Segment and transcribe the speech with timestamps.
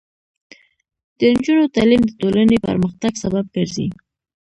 [1.17, 3.87] د نجونو تعلیم د ټولنې پرمختګ سبب ګرځي.